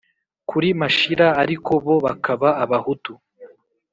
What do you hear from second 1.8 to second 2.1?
bo